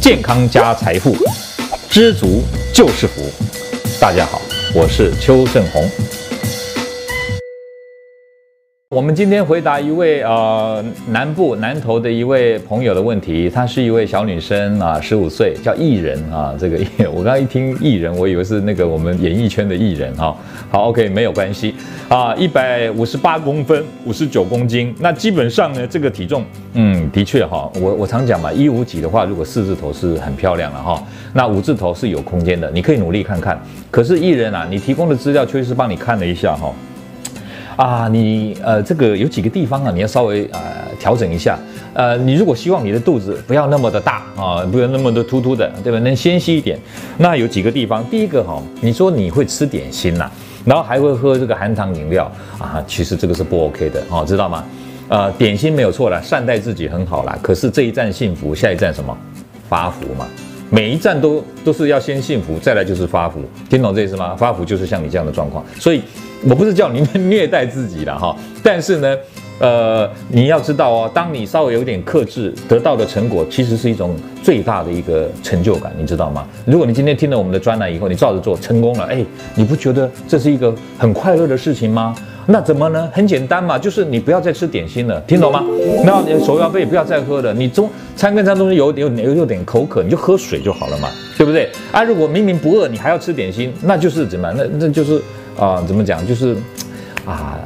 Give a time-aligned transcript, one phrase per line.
[0.00, 1.14] 健康加财富，
[1.90, 3.30] 知足就是福。
[4.00, 4.40] 大家好，
[4.74, 5.86] 我是邱正红。
[8.92, 16.56] 我们今天回答一位呃南部南投的一位朋友的问题，她是一位小女生啊，十五岁，叫艺人啊。
[16.58, 16.76] 这个
[17.14, 20.36] 我刚刚一听艺人，我以为是那个我们演艺圈的艺人哈。
[20.72, 21.72] 好，OK，没有关系
[22.08, 22.34] 啊。
[22.34, 31.00] 一百五十八公分，五十九公斤，那基本上呢，这个体重，嗯，的确哈，我我常讲嘛，一五几的话，如果四字头是很漂亮了哈，
[31.32, 33.56] 那五字头是有空间的，你可以努力看看。
[33.88, 36.74] 可是艺人啊，你提供的资料确实帮你看了一下哈。
[37.80, 40.60] 啊，你呃，这个有几个地方啊，你要稍微呃
[40.98, 41.58] 调整一下。
[41.94, 45.98] 呃，你如果希望你的肚子不要那么的大啊，不要那么的突突的，对吧？
[46.00, 46.78] 能纤细一点，
[47.16, 48.04] 那有几个地方。
[48.10, 50.30] 第一个哈、哦，你说你会吃点心呐、
[50.66, 54.62] 然后还会喝这个含糖饮料啊，其实这个是不 OK 的哦，知道吗？
[55.08, 57.38] 呃，点心没有错啦，善待自己很好啦。
[57.42, 59.16] 可是这一站幸福，下一站什么？
[59.70, 60.26] 发福嘛。
[60.70, 64.34] 每一站都都是要先幸福，再来就是发福，听懂这意思吗？
[64.36, 66.00] 发福就是像你这样的状况，所以。
[66.48, 69.16] 我不是叫你虐待自己了哈，但是呢，
[69.58, 76.48] 呃，你要知道哦，当你稍微有点克制，得到的成果其实是一种最大的一个成就感，你知道吗？
[76.64, 79.22] 如果你今天听了我们的专栏以后，你照着做成功了，哎，
[79.54, 82.16] 你不觉得这是一个很快乐的事情吗？
[82.50, 83.08] 那怎么呢？
[83.12, 85.64] 很简单嘛，就是你不要再吃点心了，听懂吗？
[86.04, 91.70] 那你手摇杯也不要再喝了，你中餐跟餐中间有有有有点口渴，你就喝水就好了嘛，对不对？
[91.92, 94.52] 啊，如果明明不饿，你还要吃点心，那就是怎么？
[94.56, 95.22] 那那就是。
[95.58, 96.26] 啊，怎么讲？
[96.26, 96.56] 就是，
[97.26, 97.58] 啊，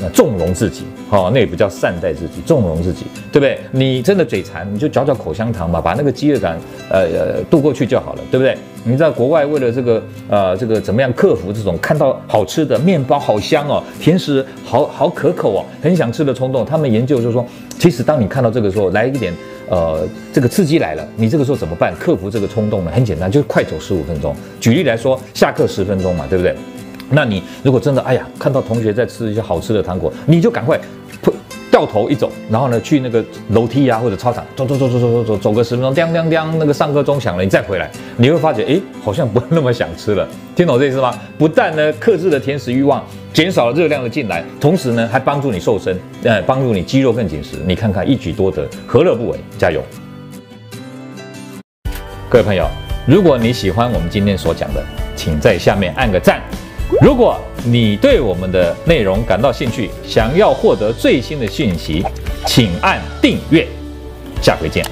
[0.00, 3.58] 那纵容自己，哦，那也不叫善待自己，纵容自己，对不对？
[3.72, 6.58] 你真的嘴馋，你就嚼嚼口香糖嘛，把那个饥饿感，
[6.90, 8.56] 呃呃，度过去就好了，对不对？
[8.82, 16.64] 你在国外为了这个，呃，这个怎么样克服这种看到好吃的面包好香哦，甜食好好可口哦，很想吃的冲动？
[16.64, 17.44] 他们研究就是说，
[17.78, 19.34] 其实当你看到这个时候，来一点，
[19.68, 21.94] 呃，这个刺激来了，你这个时候怎么办？
[22.00, 22.90] 克服这个冲动呢？
[22.90, 24.34] 很简单，就是快走十五分钟。
[24.58, 26.56] 举例来说，下课十分钟嘛，对不对？
[27.10, 30.78] 那你如果真的哎呀，看到同学在吃一些好吃的糖果，你就赶快
[31.70, 40.26] 掉头一走，然后呢去那个楼梯啊或者操场走走走走走走走走个十分钟，叮叮叮，那个上课钟响了，你再回来，你会发觉哎，好像不那么想吃了。
[40.56, 41.14] 听懂这意思吗？
[41.38, 47.56] 不但呢克制了甜食欲望，减少了热量的进来，同时呢还帮助你瘦身，呃，帮助你肌肉更紧实。
[47.64, 49.38] 你看看一举多得，何乐不为？
[49.56, 49.80] 加油！
[52.28, 52.66] 各位朋友，
[53.06, 54.84] 如果你喜欢我们今天所讲的，
[55.14, 56.40] 请在下面按个赞。
[57.00, 62.04] 如果你对我们的内容感到兴趣，想要获得最新的讯息，
[62.46, 63.66] 请按订阅。
[64.42, 64.84] 下回见。